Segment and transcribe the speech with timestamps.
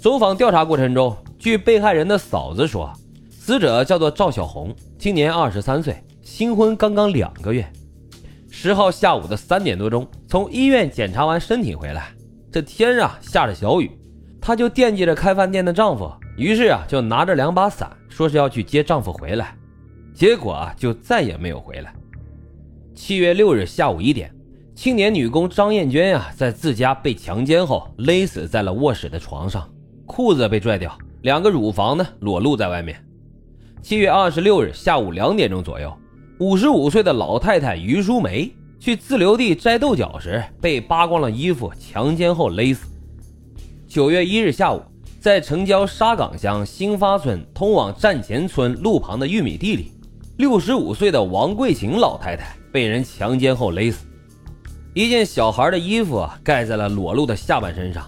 [0.00, 2.90] 走访调查过程中，据被害人的嫂子说，
[3.28, 7.70] 死者叫做赵小红，今年二十三岁，新婚刚刚两个月。
[8.48, 12.14] 十号下午的三点多钟，从医院检查完身体回来，
[12.50, 13.90] 这天啊下着小雨，
[14.40, 19.54] 她就惦记着开饭店的丈夫，于是啊就拿着两把伞，说是要去接丈夫回来，
[20.14, 21.92] 结果啊就再也没有回来。
[22.94, 24.34] 七月六日下午一点，
[24.74, 29.68] 青年女工张艳娟呀在自家被强奸后勒死在了卧室的床上。
[30.10, 33.00] 裤子被拽掉，两个乳房呢裸露在外面。
[33.80, 35.96] 七月二十六日下午两点钟左右，
[36.40, 42.88] 五十五岁的老太太于淑梅去自留地摘豆角时，被扒光了衣服强奸后勒死。
[43.86, 44.82] 九月一日下午，
[45.20, 49.92] 在城郊沙岗乡新发村通往站前村路旁的玉米地里，
[50.38, 54.04] 六十五岁的王桂琴老太太被人强奸后勒死，
[54.92, 58.04] 一件小孩的衣服盖在了裸露的下半身上。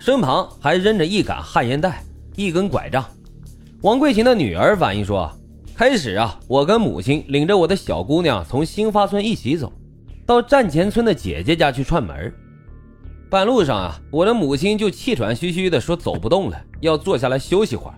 [0.00, 2.02] 身旁还扔着一杆旱烟袋、
[2.34, 3.04] 一根拐杖。
[3.82, 5.30] 王桂琴的女儿反映说
[5.76, 9.70] ：“开始啊，我跟母亲领着我的小姑娘从新发村一起走，
[10.24, 12.32] 到站前村的姐姐家去串门。
[13.28, 17.94] 半路上啊，我的母亲就气喘吁吁地说走不动了，要坐下来休息会儿，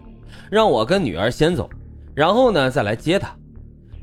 [0.50, 1.70] 让我跟女儿先走，
[2.16, 3.32] 然后呢再来接她。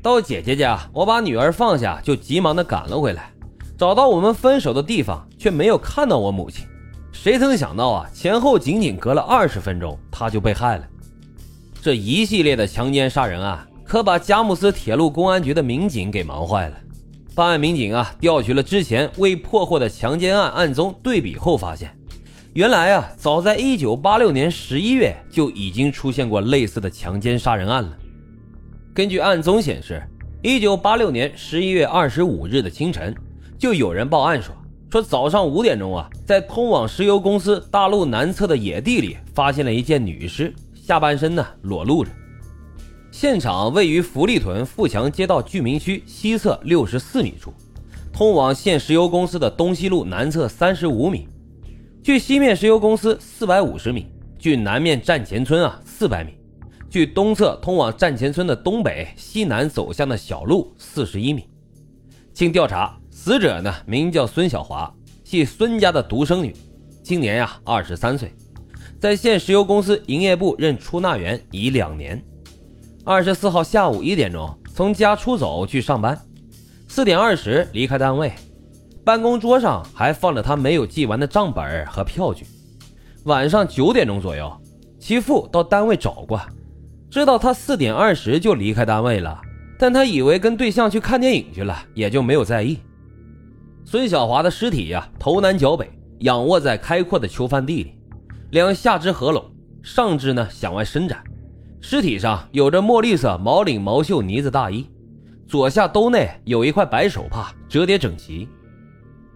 [0.00, 3.30] 到姐姐家，我把女儿放下，就急忙地赶了回来。
[3.76, 6.64] 找到我们分手的地方，却没有看到我母亲。”
[7.22, 10.88] 谁曾想到啊，前后仅仅隔了二十分钟，他就被害了。
[11.82, 16.76] 这一系列的强奸杀人案，可把佳木斯铁路公安局的民警给忙坏了。
[17.34, 21.94] 办案民警啊，调取了之前未破获的强奸案案宗对比后发现，
[22.54, 27.94] 原来啊，早在一九八六年十一月就已经出现过类似的强奸杀人案了。
[28.94, 30.02] 根据案宗显示，
[30.40, 33.14] 一九八六年十一月二十五日的清晨，
[33.58, 34.54] 就有人报案说。
[34.90, 42.10] 说早上五点钟啊，在通往石油公司大路南侧的野地里，发现了一件女尸，下半身呢裸露着。
[43.12, 47.54] 现场位于福利屯富强街道居民区西侧六十四米处，
[48.12, 51.28] 通往现石油公司的东西路南侧三十五米，
[52.02, 54.06] 距西面石油公司四百五十米，
[54.40, 56.32] 距南面站前村啊四百米，
[56.88, 61.44] 距东侧通往站前村的东北西南走向的小路四十一米。
[62.32, 62.96] 经调查。
[63.22, 64.90] 死者呢，名叫孙小华，
[65.24, 66.56] 系孙家的独生女，
[67.02, 68.32] 今年呀二十三岁，
[68.98, 72.24] 在县石油公司营业部任出纳员已两年。
[73.04, 76.18] 二十四号下午一点钟从家出走去上班，
[76.88, 78.32] 四点二十离开单位，
[79.04, 82.46] 办公桌上还放着他没有记完的账本和票据。
[83.24, 84.50] 晚上九点钟左右，
[84.98, 86.40] 其父到单位找过，
[87.10, 89.38] 知道他四点二十就离开单位了，
[89.78, 92.78] 但他以为跟对象去看电影去了，也就没有在意。
[93.84, 97.94] 孙小华的尸体呀，头南脚北，仰卧在开阔的囚犯地里，
[98.50, 99.44] 两下肢合拢，
[99.82, 101.22] 上肢呢向外伸展。
[101.80, 104.86] 尸体上有着墨绿色毛领毛袖呢子大衣，
[105.48, 108.48] 左下兜内有一块白手帕，折叠整齐，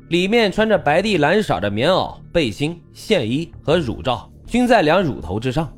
[0.08, 5.72] 里面穿着白地蓝色的棉袄、背心、线衣和乳罩，均在两乳头之上。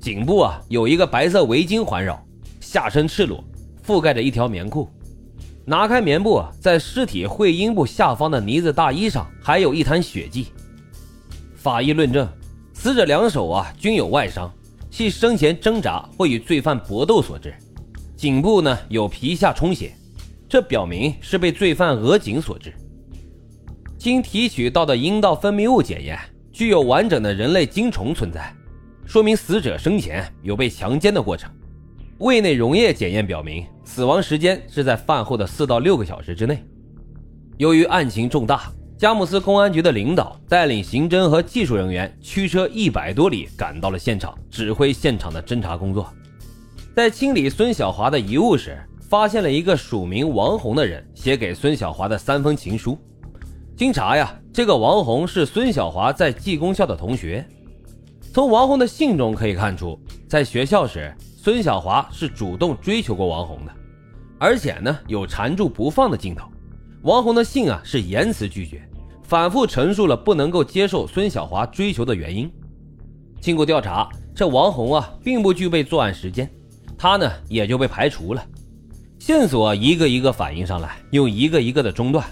[0.00, 2.24] 颈部啊有一个白色围巾环绕，
[2.60, 3.44] 下身赤裸，
[3.84, 4.88] 覆盖着一条棉裤。
[5.68, 10.46] 拿开棉布，在尸体会阴部下方的呢子大衣上还有一滩血迹。
[11.54, 12.26] 法医论证，
[12.72, 14.50] 死者两手啊均有外伤，
[14.90, 17.52] 系生前挣扎或与罪犯搏斗所致。
[18.16, 19.92] 颈部呢有皮下充血，
[20.48, 22.72] 这表明是被罪犯扼颈所致。
[23.98, 26.18] 经提取到的阴道分泌物检验，
[26.50, 28.50] 具有完整的人类精虫存在，
[29.04, 31.50] 说明死者生前有被强奸的过程。
[32.18, 36.60] 胃内溶液检验表明，死亡时间是在饭后的四到六个小时之内。
[37.58, 46.12] 由于案情重大，佳木斯公安局的领导带领刑侦和技术人员驱车一百多里赶到了现场，指挥现场的侦查工作。
[46.92, 48.76] 在清理孙小华的遗物时，
[49.08, 52.98] 发现了一个署名王红的人写给孙小华的三封情书。
[53.76, 57.46] 经查呀，这个王红是孙小华在技工校的同学。
[58.34, 59.96] 从王红的信中可以看出，
[60.28, 61.14] 在学校时。
[61.40, 63.72] 孙小华是主动追求过王红的，
[64.40, 66.48] 而且呢有缠住不放的镜头。
[67.02, 68.82] 王红的信啊是严词拒绝，
[69.22, 72.50] 反复陈述了不能够接受孙小华追求的原因。
[73.40, 76.50] 经过调查，这王红啊并不具备作案时间，
[76.98, 78.44] 他呢也就被排除了。
[79.20, 82.26] 线索一个一个反映上来，又一个一个的中断，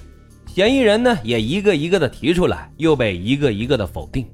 [0.49, 4.27] 嫌疑人呢也一个一个的提出来，又被一个一个的否定。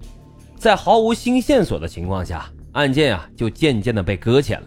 [0.57, 4.67] 在毫无新线索的情况下，案件啊就渐渐的被搁浅了。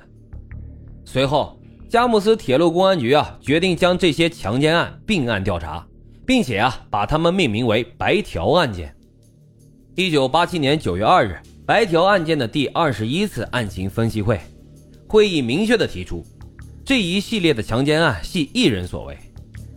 [1.04, 1.60] 随后，
[1.90, 5.86] 佳木斯铁路公安局啊决定将这些强奸案并案调查，
[6.25, 8.94] 并且啊把他们命名为“白条案件”。
[9.96, 14.40] 一九八七年九月二日，白条案件的第二十一次案情分析会，
[15.08, 16.25] 会议明确的提出，
[16.84, 19.18] 这一系列的强奸案系一人所为，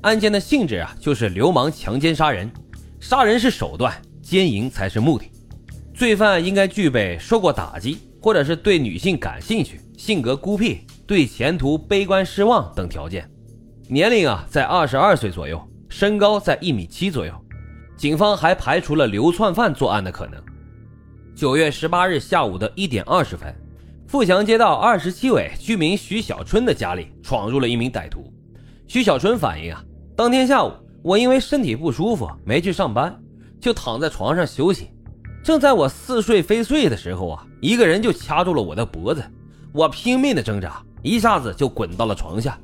[0.03, 2.51] 案件的性质啊就是流氓强奸杀人，
[2.99, 5.31] 杀人是手段，奸淫才是目的，
[5.95, 13.29] 罪犯应该具备受过打击，或者是对女性感兴趣，性格孤僻，对前途悲观失望等条件，
[13.89, 17.33] 年龄啊在二十二岁左右，身高在一米七左右，
[17.97, 20.43] 警方还排除了流窜犯作案的可能。
[21.35, 23.55] 九月十八日下午的一点二十分，
[24.09, 28.33] 富强街道二十七委居民徐小春的家里闯入了一名歹徒。
[28.89, 29.85] 徐小春反映啊，
[30.17, 30.73] 当天下午
[31.03, 33.17] 我因为身体不舒服没去上班，
[33.61, 34.89] 就躺在床上休息。
[35.49, 39.25] 正在我似睡非睡的时候啊，一个人就掐住了我的脖子，
[39.73, 42.59] 我拼命的挣扎，一下子就滚到了床下。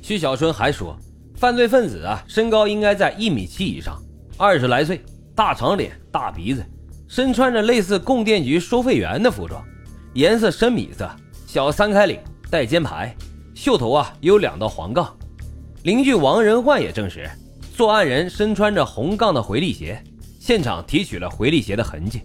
[0.00, 0.96] 徐小春还说，
[1.34, 4.00] 犯罪分子啊，身高应该在一米七以上，
[4.36, 5.04] 二十来岁，
[5.34, 6.64] 大长脸，大鼻子。
[7.08, 9.60] 身穿着类似供电局收费员的服装，
[10.14, 11.10] 颜色深米色，
[11.48, 13.12] 小三开领，带肩牌，
[13.56, 15.12] 袖头啊有两道黄杠。
[15.82, 17.28] 邻居王仁焕也证实，
[17.74, 20.00] 作案人身穿着红杠的回力鞋，
[20.48, 22.22] 现场提取了回力鞋的痕迹。